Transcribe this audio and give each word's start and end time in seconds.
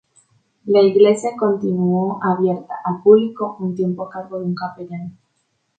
La 0.65 0.81
iglesia 0.81 1.37
continuó 1.37 2.17
abierta 2.23 2.73
al 2.85 3.03
público 3.03 3.57
un 3.59 3.75
tiempo 3.75 4.07
a 4.07 4.09
cargo 4.09 4.39
de 4.39 4.45
un 4.45 4.55
capellán. 4.55 5.15